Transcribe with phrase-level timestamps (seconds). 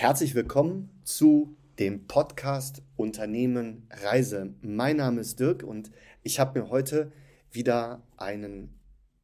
[0.00, 4.54] Herzlich willkommen zu dem Podcast Unternehmen Reise.
[4.62, 5.90] Mein Name ist Dirk und
[6.22, 7.10] ich habe mir heute
[7.50, 8.78] wieder einen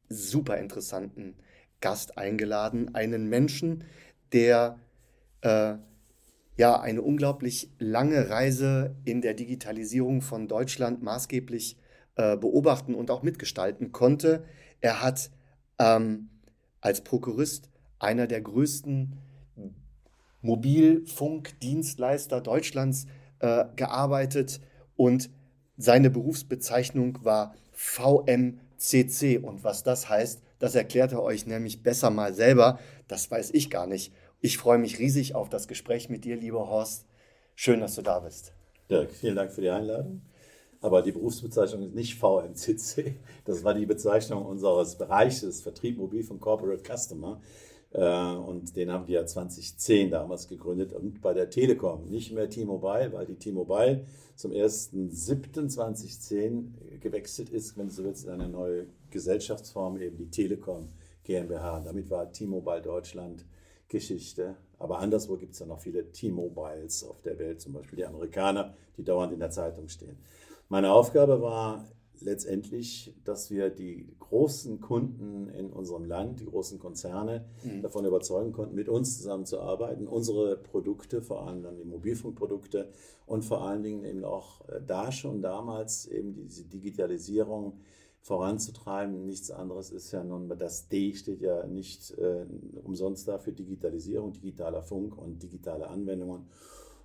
[0.09, 1.37] super interessanten
[1.79, 3.85] Gast eingeladen, einen Menschen,
[4.33, 4.77] der
[5.39, 5.75] äh,
[6.57, 11.77] ja eine unglaublich lange Reise in der Digitalisierung von Deutschland maßgeblich
[12.15, 14.43] äh, beobachten und auch mitgestalten konnte.
[14.81, 15.31] Er hat
[15.79, 16.31] ähm,
[16.81, 19.21] als Prokurist einer der größten
[20.45, 23.07] Mobilfunkdienstleister Deutschlands
[23.39, 24.61] äh, gearbeitet
[24.95, 25.29] und
[25.77, 29.39] seine Berufsbezeichnung war VMCC.
[29.43, 32.79] Und was das heißt, das erklärt er euch nämlich besser mal selber.
[33.07, 34.13] Das weiß ich gar nicht.
[34.39, 37.05] Ich freue mich riesig auf das Gespräch mit dir, lieber Horst.
[37.55, 38.53] Schön, dass du da bist.
[38.89, 40.21] Dirk, vielen Dank für die Einladung.
[40.81, 43.15] Aber die Berufsbezeichnung ist nicht VMCC.
[43.45, 47.41] Das war die Bezeichnung unseres Bereiches Vertrieb Mobil von Corporate Customer.
[47.95, 53.13] Äh, und den haben wir 2010 damals gegründet und bei der Telekom, nicht mehr T-Mobile,
[53.13, 54.03] weil die T-Mobile
[54.35, 60.89] zum 1.7.2010 gewechselt ist, wenn du so willst, in eine neue Gesellschaftsform, eben die Telekom
[61.23, 61.79] GmbH.
[61.85, 63.45] Damit war T-Mobile Deutschland
[63.87, 64.57] Geschichte.
[64.77, 68.73] Aber anderswo gibt es ja noch viele T-Mobiles auf der Welt, zum Beispiel die Amerikaner,
[68.97, 70.17] die dauernd in der Zeitung stehen.
[70.67, 71.85] Meine Aufgabe war
[72.21, 77.81] letztendlich, dass wir die großen Kunden in unserem Land, die großen Konzerne mhm.
[77.81, 82.89] davon überzeugen konnten, mit uns zusammenzuarbeiten, unsere Produkte, vor allem dann die Mobilfunkprodukte
[83.25, 87.79] und vor allen Dingen eben auch äh, da schon damals eben diese Digitalisierung
[88.21, 89.25] voranzutreiben.
[89.25, 92.45] Nichts anderes ist ja nun, das D steht ja nicht äh,
[92.83, 96.47] umsonst da für Digitalisierung, digitaler Funk und digitale Anwendungen.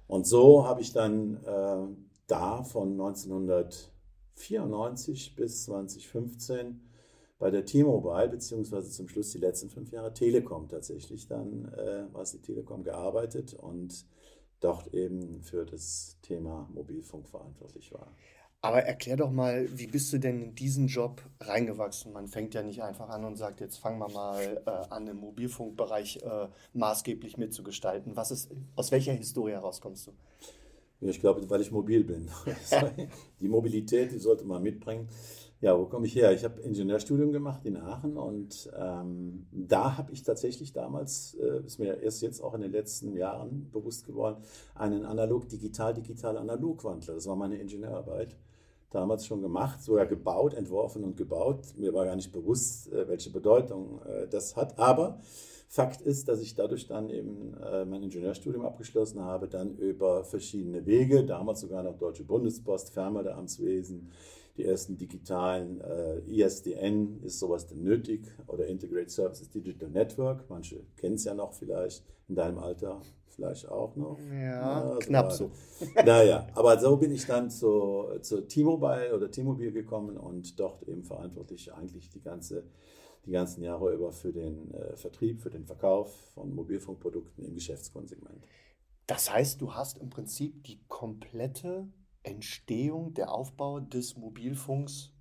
[0.06, 1.86] Und so habe ich dann äh,
[2.26, 3.92] da von 1900
[4.40, 6.80] 1994 bis 2015
[7.38, 12.32] bei der T-Mobile, beziehungsweise zum Schluss die letzten fünf Jahre Telekom tatsächlich dann, äh, was
[12.32, 14.04] die Telekom gearbeitet und
[14.60, 18.14] dort eben für das Thema Mobilfunk verantwortlich war.
[18.62, 22.12] Aber erklär doch mal, wie bist du denn in diesen Job reingewachsen?
[22.12, 25.16] Man fängt ja nicht einfach an und sagt, jetzt fangen wir mal äh, an, im
[25.16, 28.16] Mobilfunkbereich äh, maßgeblich mitzugestalten.
[28.16, 30.12] Was ist, aus welcher Historie heraus kommst du?
[31.00, 32.28] Ich glaube, weil ich mobil bin.
[33.40, 35.08] die Mobilität, die sollte man mitbringen.
[35.62, 36.32] Ja, wo komme ich her?
[36.32, 41.78] Ich habe Ingenieurstudium gemacht in Aachen und ähm, da habe ich tatsächlich damals, äh, ist
[41.78, 44.42] mir erst jetzt auch in den letzten Jahren bewusst geworden,
[44.74, 47.12] einen analog-digital-digital-analog-Wandler.
[47.12, 48.38] Das war meine Ingenieurarbeit.
[48.88, 51.74] Damals schon gemacht, sogar gebaut, entworfen und gebaut.
[51.76, 54.78] Mir war gar nicht bewusst, äh, welche Bedeutung äh, das hat.
[54.78, 55.20] Aber
[55.72, 60.84] Fakt ist, dass ich dadurch dann eben äh, mein Ingenieurstudium abgeschlossen habe, dann über verschiedene
[60.84, 64.10] Wege, damals sogar noch Deutsche Bundespost, Fernmeldeamtswesen,
[64.56, 68.26] die ersten digitalen äh, ISDN, ist sowas denn nötig?
[68.48, 73.68] Oder Integrated Services Digital Network, manche kennen es ja noch vielleicht in deinem Alter, vielleicht
[73.68, 74.18] auch noch.
[74.28, 75.52] Ja, ja knapp so.
[76.04, 81.04] Naja, aber so bin ich dann zu, zu T-Mobile oder T-Mobile gekommen und dort eben
[81.04, 82.64] verantwortlich eigentlich die ganze
[83.26, 88.44] die ganzen Jahre über für den äh, Vertrieb, für den Verkauf von Mobilfunkprodukten im Geschäftskonsegment.
[89.06, 91.88] Das heißt, du hast im Prinzip die komplette
[92.22, 95.12] Entstehung, der Aufbau des Mobilfunks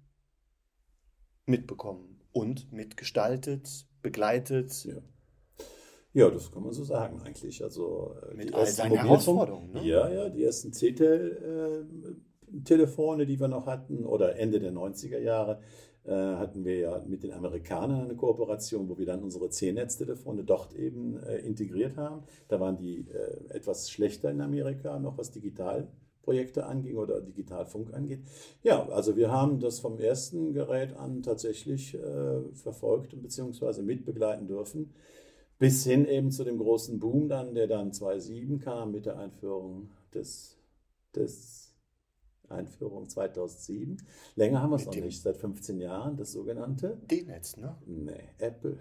[1.45, 4.85] mitbekommen und mitgestaltet, begleitet.
[4.85, 5.01] Ja.
[6.13, 7.63] Ja, das kann man so sagen eigentlich.
[7.63, 9.71] Also äh, mit all seinen Herausforderungen.
[9.73, 9.85] Ne?
[9.85, 15.61] Ja, ja, die ersten CTEL-Telefone, äh, die wir noch hatten, oder Ende der 90er Jahre,
[16.07, 21.17] hatten wir ja mit den Amerikanern eine Kooperation, wo wir dann unsere C-Netz-Telefone dort eben
[21.23, 22.23] äh, integriert haben.
[22.47, 28.21] Da waren die äh, etwas schlechter in Amerika, noch was Digitalprojekte anging oder Digitalfunk angeht.
[28.63, 33.81] Ja, also wir haben das vom ersten Gerät an tatsächlich äh, verfolgt bzw.
[33.81, 34.93] mitbegleiten dürfen,
[35.59, 39.89] bis hin eben zu dem großen Boom dann, der dann 2007 kam mit der Einführung
[40.13, 40.57] des,
[41.13, 41.68] des
[42.51, 43.97] Einführung 2007.
[44.35, 46.97] Länger haben wir es noch nicht, seit 15 Jahren, das sogenannte.
[47.09, 47.75] D-Netz, ne?
[47.85, 48.77] Nee, Apple.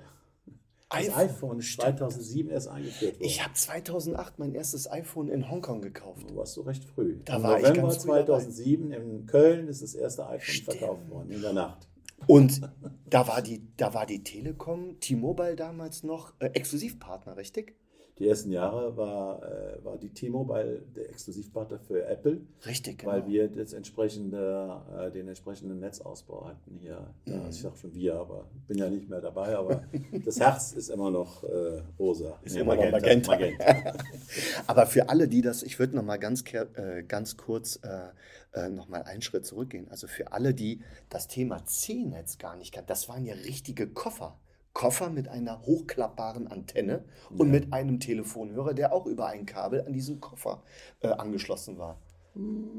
[0.91, 3.25] Das iPhone, iPhone ist 2007 erst eingeführt worden.
[3.25, 6.31] Ich habe 2008 mein erstes iPhone in Hongkong gekauft.
[6.31, 7.19] Du warst so recht früh.
[7.27, 10.79] Da Im war November ich 2007 in Köln ist das erste iPhone Stimmt.
[10.79, 11.89] verkauft worden, in der Nacht.
[12.27, 12.63] Und
[13.09, 17.77] da war die, da war die Telekom, T-Mobile damals noch äh, Exklusivpartner, richtig?
[18.19, 22.41] Die ersten Jahre war, äh, war die T-Mobile der Exklusivpartner für Apple.
[22.67, 23.13] Richtig, genau.
[23.13, 27.15] Weil wir das entsprechende, äh, den entsprechenden Netzausbau hatten hier.
[27.27, 27.49] Mhm.
[27.49, 29.85] ich sage schon wir, aber bin ja nicht mehr dabei, aber
[30.25, 32.39] das Herz ist immer noch äh, rosa.
[32.43, 32.99] Ist nee, immer Magenta.
[32.99, 33.33] Magenta.
[33.33, 33.95] Magenta.
[34.67, 38.09] aber für alle, die das, ich würde noch mal ganz, äh, ganz kurz äh,
[38.53, 39.89] äh, noch mal einen Schritt zurückgehen.
[39.91, 44.39] Also für alle, die das Thema C-Netz gar nicht kannten, das waren ja richtige Koffer.
[44.73, 47.53] Koffer mit einer hochklappbaren Antenne und Ja.
[47.53, 50.63] mit einem Telefonhörer, der auch über ein Kabel an diesen Koffer
[51.01, 52.01] äh, angeschlossen war.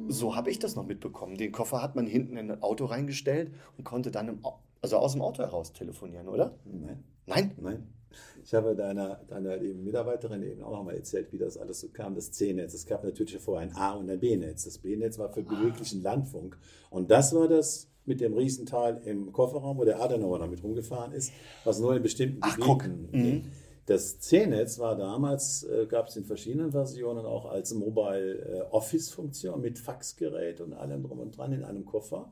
[0.07, 1.35] So habe ich das noch mitbekommen.
[1.35, 4.39] Den Koffer hat man hinten in ein Auto reingestellt und konnte dann im,
[4.81, 6.57] also aus dem Auto heraus telefonieren, oder?
[6.63, 7.03] Nein.
[7.25, 7.51] Nein?
[7.57, 7.87] Nein.
[8.43, 12.15] Ich habe deiner, deiner eben Mitarbeiterin eben auch nochmal erzählt, wie das alles so kam,
[12.15, 12.73] das C-Netz.
[12.73, 14.63] Es gab natürlich vorher ein A- und ein B-Netz.
[14.63, 16.57] Das B-Netz war für beweglichen Landfunk.
[16.89, 21.31] Und das war das mit dem Riesenteil im Kofferraum, wo der Adenauer damit rumgefahren ist,
[21.63, 22.57] was nur in bestimmten Ach.
[22.57, 23.09] Gebieten.
[23.11, 23.43] Mhm.
[23.85, 29.61] Das C-Netz war damals, äh, gab es in verschiedenen Versionen auch als Mobile äh, Office-Funktion
[29.61, 32.31] mit Faxgerät und allem drum und dran in einem Koffer.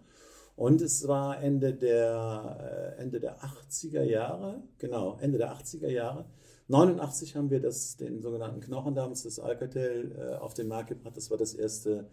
[0.56, 6.25] Und es war Ende der, äh, Ende der 80er Jahre, genau, Ende der 80er Jahre.
[6.68, 11.15] 89 haben wir das, den sogenannten Knochen damals, das Alcatel, äh, auf den Markt gebracht.
[11.15, 12.07] Das war das erste,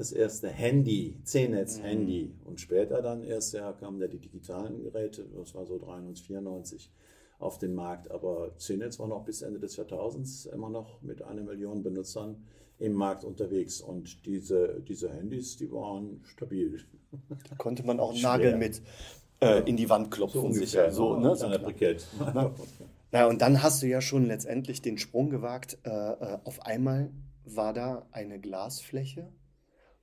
[0.00, 2.32] das erste Handy, C-Netz-Handy.
[2.46, 6.90] Und später dann erst ja, kamen da die digitalen Geräte, das war so 93, 94
[7.38, 8.10] auf den Markt.
[8.10, 12.42] Aber C-Netz war noch bis Ende des Jahrtausends immer noch mit einer Million Benutzern
[12.78, 13.82] im Markt unterwegs.
[13.82, 16.78] Und diese, diese Handys, die waren stabil.
[17.28, 18.22] Da konnte man auch einen.
[18.22, 18.80] Nagel mit
[19.40, 20.54] äh, in die Wand klopfen.
[20.54, 21.36] So, ne?
[21.36, 21.58] so An der klar.
[21.58, 22.06] Brikett.
[23.12, 25.76] Na, und dann hast du ja schon letztendlich den Sprung gewagt.
[25.84, 27.10] Äh, äh, auf einmal
[27.44, 29.30] war da eine Glasfläche,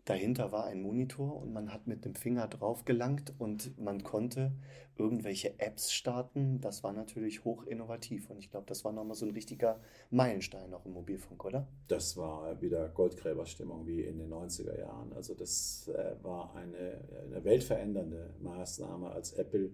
[0.10, 4.54] dahinter war ein Monitor und man hat mit dem Finger drauf gelangt und man konnte
[4.98, 6.62] irgendwelche Apps starten.
[6.62, 10.74] Das war natürlich hoch innovativ und ich glaube, das war nochmal so ein richtiger Meilenstein
[10.74, 11.68] auch im Mobilfunk, oder?
[11.88, 15.14] Das war wieder Goldgräberstimmung wie in den 90er Jahren.
[15.14, 19.72] Also das äh, war eine, eine weltverändernde Maßnahme, als Apple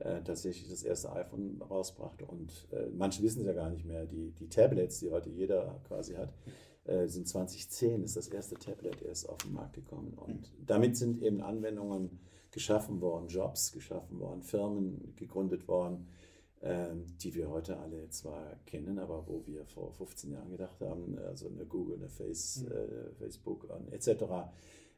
[0.00, 2.26] äh, tatsächlich das erste iPhone rausbrachte.
[2.26, 4.04] Und äh, manche wissen es ja gar nicht mehr.
[4.06, 6.34] Die, die Tablets, die heute jeder quasi hat,
[6.84, 10.14] äh, sind 2010 ist das erste Tablet erst auf den Markt gekommen.
[10.14, 12.18] Und damit sind eben Anwendungen
[12.50, 16.06] geschaffen worden, Jobs geschaffen worden, Firmen gegründet worden,
[16.62, 21.18] ähm, die wir heute alle zwar kennen, aber wo wir vor 15 Jahren gedacht haben,
[21.18, 24.08] also eine Google, eine Face, äh, Facebook und etc.,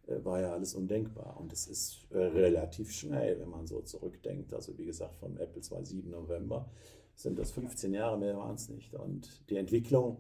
[0.06, 1.36] äh, war ja alles undenkbar.
[1.38, 4.52] Und es ist äh, relativ schnell, wenn man so zurückdenkt.
[4.52, 6.10] Also wie gesagt, von Apple 7.
[6.10, 6.68] November
[7.14, 8.94] sind das 15 Jahre, mehr waren es nicht.
[8.94, 10.18] Und die Entwicklung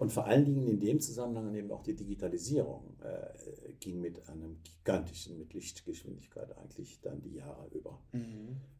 [0.00, 4.56] und vor allen Dingen in dem Zusammenhang eben auch die Digitalisierung äh, ging mit einem
[4.64, 8.00] gigantischen, mit Lichtgeschwindigkeit eigentlich dann die Jahre über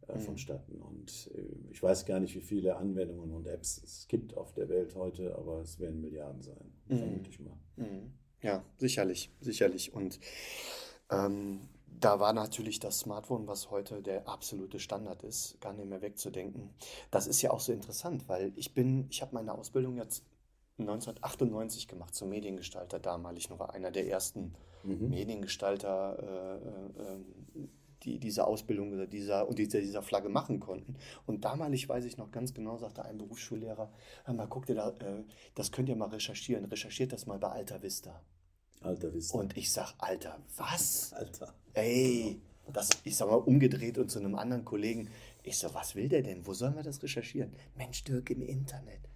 [0.08, 0.80] äh, vonstatten.
[0.80, 4.70] Und äh, ich weiß gar nicht, wie viele Anwendungen und Apps es gibt auf der
[4.70, 6.96] Welt heute, aber es werden Milliarden sein, Mhm.
[6.98, 7.56] vermute ich mal.
[7.76, 8.12] Mhm.
[8.42, 9.92] Ja, sicherlich, sicherlich.
[9.92, 10.18] Und
[11.10, 11.68] ähm,
[12.00, 16.70] da war natürlich das Smartphone, was heute der absolute Standard ist, gar nicht mehr wegzudenken.
[17.10, 20.24] Das ist ja auch so interessant, weil ich bin, ich habe meine Ausbildung jetzt
[20.82, 23.50] 1998 gemacht zum Mediengestalter damalig.
[23.50, 24.54] Noch einer der ersten
[24.84, 25.10] Mhm.
[25.10, 27.68] Mediengestalter, äh, äh,
[28.02, 30.96] die diese Ausbildung oder dieser, und dieser, dieser Flagge machen konnten.
[31.26, 33.92] Und damalig weiß ich noch ganz genau, sagte ein Berufsschullehrer,
[34.32, 35.24] mal, guckt ihr da, äh,
[35.54, 38.22] das könnt ihr mal recherchieren, recherchiert das mal bei Alta Vista.
[38.80, 39.38] Alter Wissen.
[39.38, 41.12] Und ich sag, Alter, was?
[41.16, 41.52] Alter.
[41.74, 42.40] Ey,
[42.72, 45.10] das, ich sag mal, umgedreht und zu einem anderen Kollegen.
[45.42, 46.46] Ich so, was will der denn?
[46.46, 47.52] Wo sollen wir das recherchieren?
[47.76, 49.09] Mensch, Dirk, im Internet.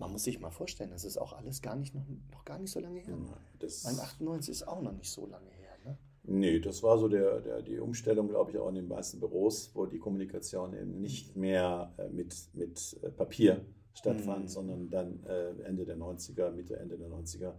[0.00, 2.70] Man muss sich mal vorstellen, das ist auch alles gar nicht, noch, noch gar nicht
[2.72, 3.16] so lange her.
[3.58, 5.76] Das, Mein 98 ist auch noch nicht so lange her.
[5.84, 5.98] Ne?
[6.24, 9.70] Nee, das war so der, der, die Umstellung, glaube ich, auch in den meisten Büros,
[9.74, 14.48] wo die Kommunikation eben nicht mehr äh, mit, mit äh, Papier stattfand, Mhm.
[14.48, 17.52] sondern dann äh, Ende der 90er, Mitte, Ende der 90er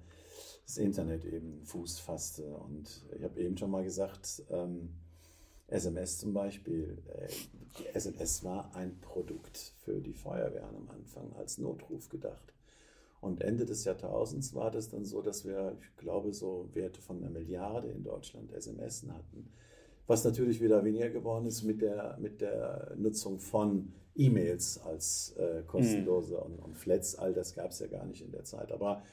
[0.65, 2.55] das Internet eben Fuß fasste.
[2.55, 4.89] Und ich habe eben schon mal gesagt, ähm,
[5.71, 7.27] SMS zum Beispiel, äh,
[7.79, 12.53] die SMS war ein Produkt für die Feuerwehren am Anfang als Notruf gedacht.
[13.21, 17.17] Und Ende des Jahrtausends war das dann so, dass wir, ich glaube, so Werte von
[17.17, 19.51] einer Milliarde in Deutschland SMS hatten.
[20.07, 25.61] Was natürlich wieder weniger geworden ist mit der, mit der Nutzung von E-Mails als äh,
[25.67, 27.15] kostenlose und, und Flats.
[27.15, 28.71] All das gab es ja gar nicht in der Zeit.
[28.71, 29.03] Aber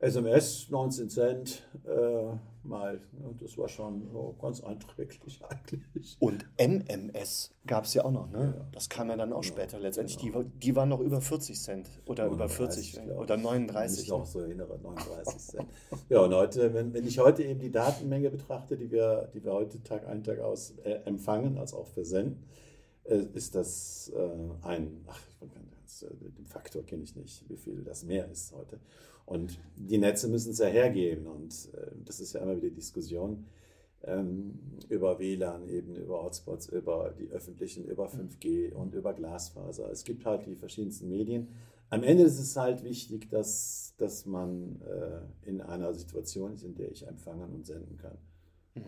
[0.00, 2.36] SMS 19 Cent äh,
[2.66, 6.16] mal, ja, das war schon oh, ganz einträglich eigentlich.
[6.18, 8.54] Und MMS gab es ja auch noch, ne?
[8.58, 8.66] Ja.
[8.72, 9.54] Das kam ja dann auch Genau.
[9.54, 9.78] später.
[9.78, 10.28] Letztendlich, Genau.
[10.40, 13.16] die, war- die waren noch über 40 Cent oder über 40 glaube ich.
[13.18, 14.02] oder Wenn 39.
[14.04, 14.16] ich ne?
[14.18, 15.66] noch so erinnere, 39 Cent.
[16.08, 19.52] ja, und heute, wenn, wenn ich heute eben die Datenmenge betrachte, die wir, die wir
[19.52, 22.44] heute Tag ein, Tag aus äh, empfangen, als auch versenden,
[23.04, 25.20] äh, ist das äh, ein, ach,
[26.04, 28.78] das, äh, den Faktor kenne ich nicht, wie viel das mehr ist heute.
[29.26, 33.46] Und die Netze müssen es ja hergeben und äh, das ist ja immer wieder Diskussion
[34.02, 34.58] ähm,
[34.88, 39.90] über WLAN, eben über Hotspots, über die öffentlichen, über 5G und über Glasfaser.
[39.90, 41.48] Es gibt halt die verschiedensten Medien.
[41.90, 46.74] Am Ende ist es halt wichtig, dass, dass man äh, in einer Situation ist, in
[46.74, 48.18] der ich empfangen und senden kann.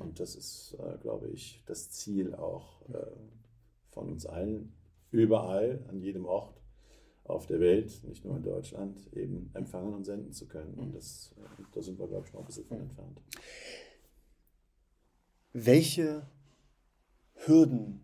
[0.01, 3.07] Und das ist, äh, glaube ich, das Ziel auch äh,
[3.91, 4.73] von uns allen
[5.13, 6.53] überall, an jedem Ort
[7.29, 10.75] auf der Welt, nicht nur in Deutschland, eben empfangen und senden zu können.
[10.75, 13.21] Und das, äh, da sind wir, glaube ich, noch ein bisschen von entfernt.
[15.53, 16.27] Welche
[17.35, 18.01] Hürden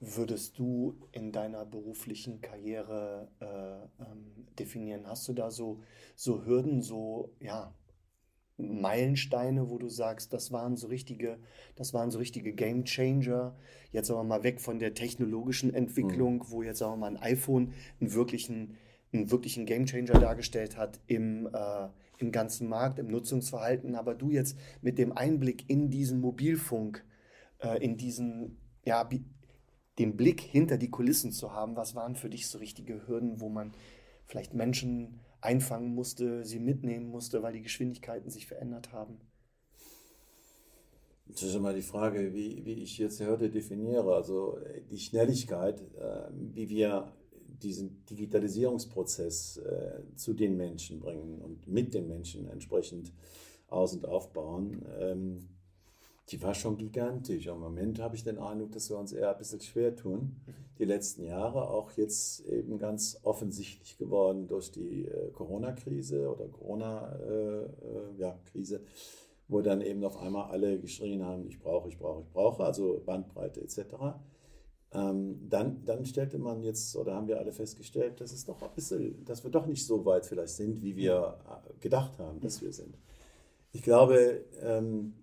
[0.00, 5.06] würdest du in deiner beruflichen Karriere äh, ähm, definieren?
[5.06, 5.82] Hast du da so,
[6.16, 7.74] so Hürden, so ja,
[8.60, 11.38] Meilensteine, wo du sagst, das waren so richtige,
[11.76, 13.56] das waren so richtige Game Changer.
[13.92, 16.44] Jetzt wir mal weg von der technologischen Entwicklung, mhm.
[16.48, 18.76] wo jetzt wir mal ein iPhone einen wirklichen,
[19.12, 21.88] einen wirklichen Game Changer dargestellt hat im, äh,
[22.18, 23.94] im ganzen Markt, im Nutzungsverhalten.
[23.94, 27.04] Aber du jetzt mit dem Einblick in diesen Mobilfunk,
[27.60, 29.08] äh, in diesen, ja,
[29.98, 33.48] den Blick hinter die Kulissen zu haben, was waren für dich so richtige Hürden, wo
[33.48, 33.72] man
[34.26, 39.18] vielleicht Menschen einfangen musste, sie mitnehmen musste, weil die Geschwindigkeiten sich verändert haben?
[41.26, 44.14] Das ist immer die Frage, wie, wie ich jetzt heute definiere.
[44.14, 44.58] Also
[44.90, 47.12] die Schnelligkeit, äh, wie wir
[47.62, 53.12] diesen Digitalisierungsprozess äh, zu den Menschen bringen und mit den Menschen entsprechend
[53.68, 54.84] aus- und aufbauen.
[56.30, 57.46] Die war schon gigantisch.
[57.46, 60.36] Im Moment habe ich den Eindruck, dass wir uns eher ein bisschen schwer tun.
[60.78, 67.66] Die letzten Jahre auch jetzt eben ganz offensichtlich geworden durch die äh, Corona-Krise oder Corona-Krise,
[68.76, 68.80] äh, äh, ja,
[69.48, 73.02] wo dann eben auf einmal alle geschrien haben, ich brauche, ich brauche, ich brauche, also
[73.04, 73.80] Bandbreite etc.
[74.92, 78.70] Ähm, dann, dann stellte man jetzt, oder haben wir alle festgestellt, dass es doch ein
[78.74, 82.62] bisschen, dass wir doch nicht so weit vielleicht sind, wie wir äh, gedacht haben, dass
[82.62, 82.96] wir sind.
[83.72, 85.14] Ich glaube, ähm,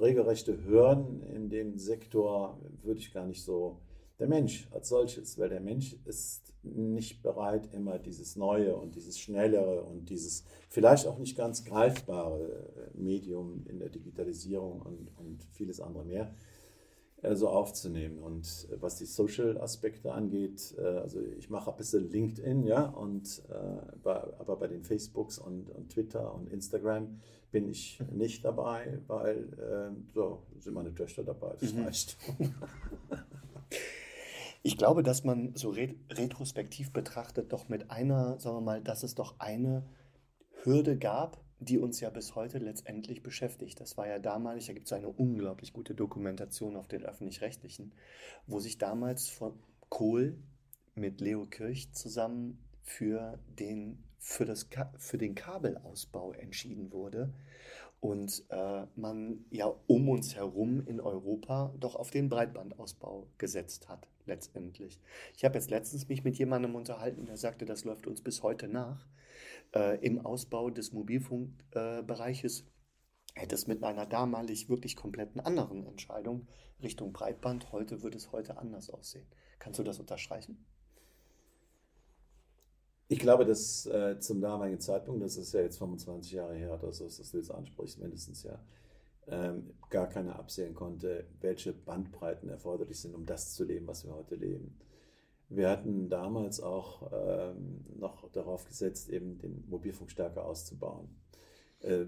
[0.00, 3.80] regelrechte Hören in dem Sektor würde ich gar nicht so.
[4.20, 9.18] Der Mensch als solches, weil der Mensch ist nicht bereit, immer dieses Neue und dieses
[9.18, 15.80] Schnellere und dieses vielleicht auch nicht ganz greifbare Medium in der Digitalisierung und, und vieles
[15.80, 16.53] andere mehr äh,
[17.32, 18.18] so aufzunehmen.
[18.18, 23.42] Und äh, was die Social-Aspekte angeht, äh, also ich mache ein bisschen LinkedIn, ja, und
[24.02, 30.12] aber bei den Facebooks und, und Twitter und Instagram bin ich nicht dabei, weil äh,
[30.12, 31.54] so sind meine Töchter dabei.
[31.60, 31.84] Das mhm.
[31.84, 32.16] reicht.
[34.66, 39.14] Ich glaube, dass man so retrospektiv betrachtet doch mit einer, sagen wir mal, dass es
[39.14, 39.84] doch eine
[40.62, 43.80] Hürde gab, die uns ja bis heute letztendlich beschäftigt.
[43.80, 47.92] Das war ja damals, da gibt es eine unglaublich gute Dokumentation auf den öffentlich-rechtlichen,
[48.46, 50.36] wo sich damals von Kohl
[50.94, 57.30] mit Leo Kirch zusammen für den für, das, für den Kabelausbau entschieden wurde
[58.00, 64.08] und äh, man ja um uns herum in Europa doch auf den Breitbandausbau gesetzt hat,
[64.26, 65.00] letztendlich.
[65.36, 68.68] Ich habe jetzt letztens mich mit jemandem unterhalten, der sagte, das läuft uns bis heute
[68.68, 69.06] nach.
[69.74, 72.64] Äh, Im Ausbau des Mobilfunkbereiches
[73.34, 76.46] hätte es mit einer damalig wirklich kompletten anderen Entscheidung
[76.82, 79.26] Richtung Breitband, heute würde es heute anders aussehen.
[79.58, 80.64] Kannst du das unterstreichen?
[83.08, 86.98] Ich glaube, dass äh, zum damaligen Zeitpunkt, das ist ja jetzt 25 Jahre her, dass,
[86.98, 88.58] dass du jetzt ansprichst, mindestens ja,
[89.26, 94.14] ähm, gar keiner absehen konnte, welche Bandbreiten erforderlich sind, um das zu leben, was wir
[94.14, 94.78] heute leben.
[95.48, 101.08] Wir hatten damals auch ähm, noch darauf gesetzt, eben den Mobilfunk stärker auszubauen.
[101.80, 102.06] Äh,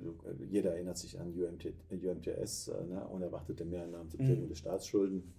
[0.49, 4.49] jeder erinnert sich an UMT, UMTS, äh, ne, unerwartete Mehreinnahmen zur Tilgung mhm.
[4.49, 5.35] der Staatsschulden.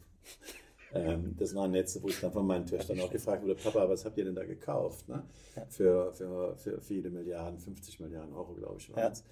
[0.93, 4.05] Ähm, das waren Netze, wo ich dann von meinen Töchtern auch gefragt wurde, Papa, was
[4.05, 5.09] habt ihr denn da gekauft?
[5.09, 5.23] Ne?
[5.69, 9.23] Für, für, für viele Milliarden, 50 Milliarden Euro, glaube ich, waren es.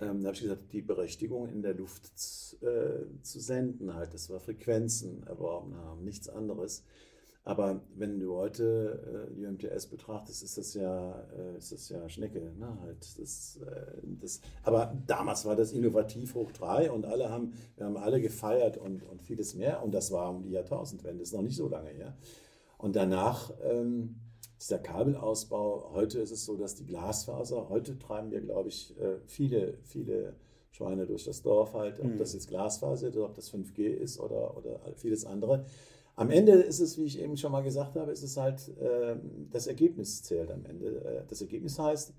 [0.00, 0.10] Ja.
[0.10, 2.06] Ähm, da habe ich gesagt, die Berechtigung in der Luft
[2.62, 6.84] äh, zu senden, halt, dass wir Frequenzen erworben haben, nichts anderes.
[7.46, 12.40] Aber wenn du heute äh, UMTS betrachtest, ist das ja, äh, ist das ja Schnecke.
[12.58, 12.76] Ne?
[12.82, 17.86] Halt das, äh, das, aber damals war das innovativ hoch drei und alle haben, wir
[17.86, 19.84] haben alle gefeiert und, und vieles mehr.
[19.84, 22.16] Und das war um die Jahrtausendwende, das ist noch nicht so lange her.
[22.78, 24.16] Und danach ähm,
[24.60, 29.20] dieser Kabelausbau, heute ist es so, dass die Glasfaser, heute treiben wir, glaube ich, äh,
[29.24, 30.34] viele, viele
[30.72, 32.18] Schweine durch das Dorf halt, ob mhm.
[32.18, 35.64] das jetzt Glasfaser ist, ob das 5G ist oder, oder vieles andere.
[36.16, 39.16] Am Ende ist es, wie ich eben schon mal gesagt habe, ist es halt, äh,
[39.50, 41.04] das Ergebnis zählt am Ende.
[41.04, 42.14] Äh, das Ergebnis heißt,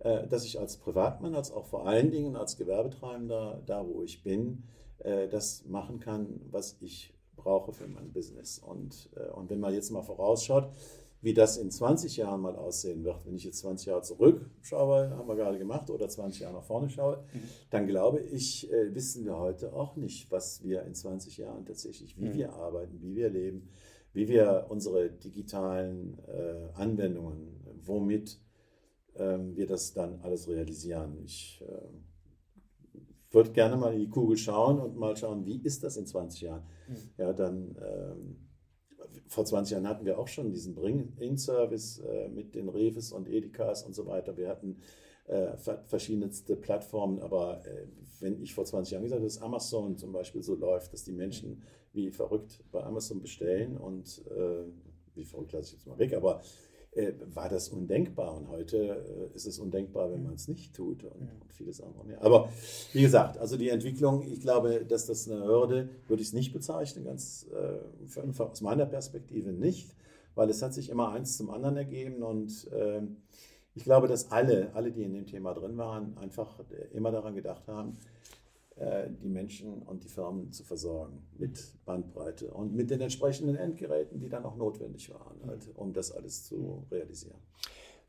[0.00, 4.24] äh, dass ich als Privatmann, als auch vor allen Dingen als Gewerbetreibender, da wo ich
[4.24, 4.64] bin,
[4.98, 8.58] äh, das machen kann, was ich brauche für mein Business.
[8.58, 10.70] Und, und wenn man jetzt mal vorausschaut,
[11.26, 15.26] wie das in 20 Jahren mal aussehen wird, wenn ich jetzt 20 Jahre zurückschaue, haben
[15.26, 17.40] wir gerade gemacht, oder 20 Jahre nach vorne schaue, mhm.
[17.70, 22.16] dann glaube ich, äh, wissen wir heute auch nicht, was wir in 20 Jahren tatsächlich,
[22.16, 22.34] wie mhm.
[22.34, 23.70] wir arbeiten, wie wir leben,
[24.12, 28.40] wie wir unsere digitalen äh, Anwendungen, womit
[29.16, 31.18] ähm, wir das dann alles realisieren.
[31.24, 32.94] Ich äh,
[33.34, 36.42] würde gerne mal in die Kugel schauen und mal schauen, wie ist das in 20
[36.42, 36.62] Jahren.
[36.86, 37.10] Mhm.
[37.18, 37.76] Ja, dann.
[37.84, 38.45] Ähm,
[39.28, 43.82] vor 20 Jahren hatten wir auch schon diesen Bring-In-Service äh, mit den Reves und Edekas
[43.82, 44.36] und so weiter.
[44.36, 44.78] Wir hatten
[45.26, 45.56] äh,
[45.86, 47.86] verschiedenste Plattformen, aber äh,
[48.20, 51.12] wenn ich vor 20 Jahren gesagt habe, dass Amazon zum Beispiel so läuft, dass die
[51.12, 54.64] Menschen wie verrückt bei Amazon bestellen und äh,
[55.14, 56.42] wie verrückt lasse ich jetzt mal weg, aber
[56.96, 58.34] äh, war das undenkbar?
[58.34, 62.04] Und heute äh, ist es undenkbar, wenn man es nicht tut und, und, vieles andere
[62.04, 62.22] mehr.
[62.22, 62.50] Aber
[62.92, 66.52] wie gesagt, also die Entwicklung, ich glaube, dass das eine Hürde, würde ich es nicht
[66.52, 69.94] bezeichnen, ganz äh, aus meiner Perspektive nicht,
[70.34, 73.18] weil es hat sich immer eins zum anderen ergeben und ähm,
[73.74, 76.60] ich glaube, dass alle, alle, die in dem Thema drin waren, einfach
[76.92, 78.35] immer daran gedacht haben, äh,
[78.78, 84.28] die Menschen und die Firmen zu versorgen mit Bandbreite und mit den entsprechenden Endgeräten, die
[84.28, 87.40] dann auch notwendig waren, halt, um das alles zu realisieren.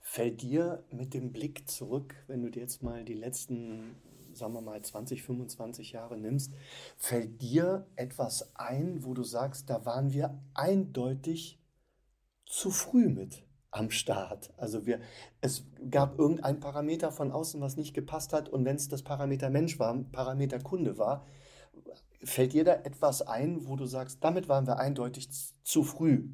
[0.02, 3.96] Fällt dir mit dem Blick zurück, wenn du dir jetzt mal die letzten,
[4.34, 6.54] sagen wir mal, 20, 25 Jahre nimmst,
[6.98, 11.62] fällt dir etwas ein, wo du sagst, da waren wir eindeutig
[12.46, 13.47] zu früh mit?
[13.78, 14.52] Am Start.
[14.58, 15.00] Also wir,
[15.42, 19.50] es gab irgendein Parameter von außen, was nicht gepasst hat und wenn es das Parameter
[19.50, 21.26] Mensch war, Parameter Kunde war,
[22.24, 25.30] fällt dir da etwas ein, wo du sagst, damit waren wir eindeutig
[25.64, 26.30] zu früh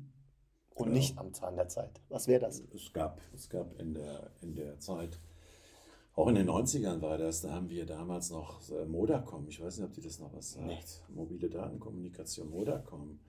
[0.74, 0.94] und ja.
[0.94, 2.02] nicht am Zahn der Zeit.
[2.10, 2.62] Was wäre das?
[2.74, 5.20] Es gab, es gab in der, in der Zeit,
[6.16, 9.78] auch in den 90ern war das, da haben wir damals noch äh, Modacom, ich weiß
[9.78, 11.16] nicht, ob die das noch was sagt, nee.
[11.16, 13.20] mobile Datenkommunikation Modacom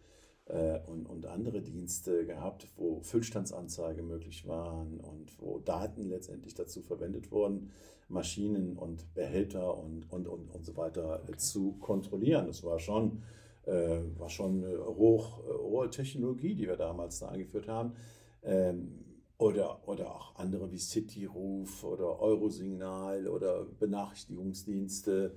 [0.46, 7.32] und, und andere Dienste gehabt, wo Füllstandsanzeige möglich waren und wo Daten letztendlich dazu verwendet
[7.32, 7.70] wurden,
[8.08, 11.36] Maschinen und Behälter und, und, und, und so weiter okay.
[11.36, 12.46] zu kontrollieren.
[12.46, 13.22] Das war schon,
[13.64, 17.94] äh, war schon hoch, hohe Technologie, die wir damals da eingeführt haben.
[18.42, 19.04] Ähm,
[19.38, 25.34] oder, oder auch andere wie Cityruf oder Eurosignal oder Benachrichtigungsdienste.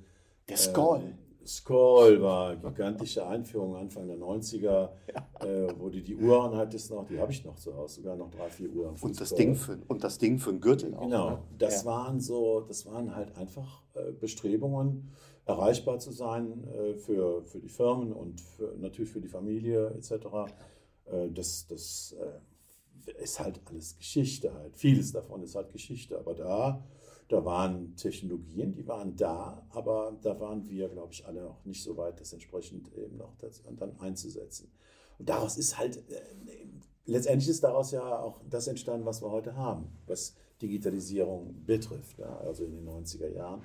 [0.47, 1.01] Der Skoll.
[1.01, 1.17] Ähm,
[1.47, 5.45] Skoll war eine gigantische Einführung Anfang der 90er, ja.
[5.45, 8.29] äh, wo du die Uhren hattest noch, die habe ich noch zu Hause, sogar noch
[8.29, 8.95] drei, vier Uhren.
[8.99, 11.03] Und das, Ding für, und das Ding für einen Gürtel auch.
[11.03, 11.43] Genau, ne?
[11.57, 11.89] das ja.
[11.89, 15.13] waren so, das waren halt einfach äh, Bestrebungen,
[15.45, 20.11] erreichbar zu sein äh, für, für die Firmen und für, natürlich für die Familie etc.
[21.05, 22.15] Äh, das das
[23.19, 24.75] ist halt alles Geschichte halt.
[24.75, 26.83] Vieles davon ist halt Geschichte, aber da
[27.27, 31.83] da waren Technologien, die waren da, aber da waren wir, glaube ich, alle noch nicht
[31.83, 34.71] so weit, das entsprechend eben noch das, dann einzusetzen.
[35.19, 36.21] Und daraus ist halt, äh,
[37.05, 42.17] letztendlich ist daraus ja auch das entstanden, was wir heute haben, was Digitalisierung betrifft.
[42.19, 43.61] Ja, also in den 90er Jahren,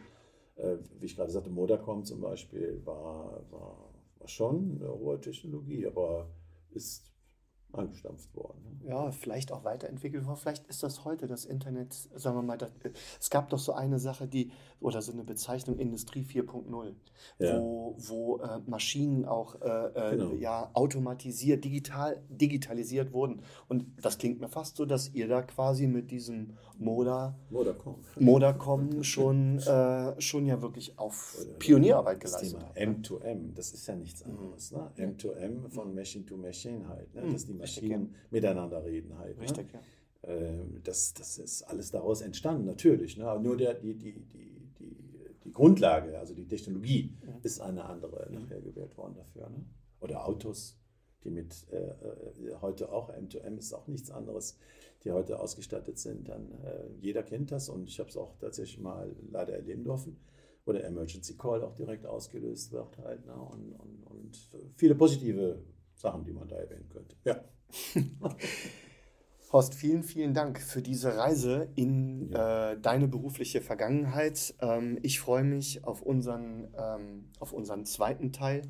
[0.57, 5.87] äh, wie ich gerade sagte, Modacom zum Beispiel war, war, war schon eine hohe Technologie,
[5.87, 6.29] aber
[6.70, 7.12] ist
[7.72, 8.61] angestampft worden.
[8.64, 8.90] Ne?
[8.90, 10.38] Ja, vielleicht auch weiterentwickelt worden.
[10.38, 12.70] Vielleicht ist das heute das Internet, sagen wir mal, das,
[13.20, 16.94] es gab doch so eine Sache, die, oder so eine Bezeichnung Industrie 4.0,
[17.38, 17.61] ja.
[17.61, 20.35] wo, wo äh, Maschinen auch äh, äh, genau.
[20.35, 23.42] ja, automatisiert, digital, digitalisiert wurden.
[23.68, 29.02] Und das klingt mir fast so, dass ihr da quasi mit diesem Moda, Modacom, Modacom
[29.04, 32.76] schon, äh, schon ja wirklich auf Pionierarbeit geleistet habt.
[32.76, 34.72] M2M, das ist ja nichts anderes.
[34.72, 34.90] Ne?
[34.96, 37.14] M2M von Machine to Machine halt.
[37.14, 37.32] Ne?
[37.32, 38.29] Das die Maschinen Richtig, ja.
[38.31, 39.37] miteinander reden halt.
[39.37, 39.42] Ne?
[39.42, 39.81] Richtig, ne?
[40.25, 40.29] ja.
[40.35, 43.16] Ähm, das, das ist alles daraus entstanden, natürlich.
[43.16, 43.27] Ne?
[43.27, 44.96] Aber nur der, die, die, die, die,
[45.44, 47.38] die Grundlage, also die Technologie, ja.
[47.42, 49.48] ist eine andere nachher gewählt worden dafür.
[49.48, 49.64] Ne?
[50.01, 50.77] Oder Autos,
[51.25, 54.59] die mit äh, äh heute auch M2M ist auch nichts anderes,
[55.05, 56.29] die heute ausgestattet sind.
[56.29, 60.18] Dann äh, jeder kennt das und ich habe es auch tatsächlich mal leider erleben dürfen
[60.64, 63.35] wo der Emergency Call auch direkt ausgelöst wird halt, ne?
[63.35, 65.59] und, und, und viele positive
[66.03, 67.17] Sachen, die man da erwähnen könnte.
[67.25, 67.43] Ja.
[69.53, 72.73] Horst, vielen, vielen Dank für diese Reise in ja.
[72.73, 74.55] äh, deine berufliche Vergangenheit.
[74.61, 78.62] Ähm, ich freue mich auf unseren, ähm, auf unseren zweiten Teil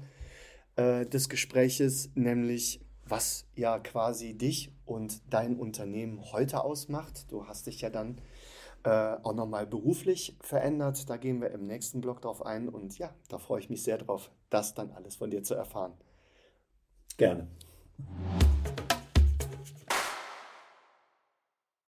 [0.76, 7.30] äh, des Gespräches, nämlich was ja quasi dich und dein Unternehmen heute ausmacht.
[7.30, 8.20] Du hast dich ja dann
[8.84, 11.08] äh, auch nochmal beruflich verändert.
[11.08, 13.98] Da gehen wir im nächsten Blog drauf ein und ja, da freue ich mich sehr
[13.98, 15.92] drauf, das dann alles von dir zu erfahren.
[17.16, 17.46] Gerne.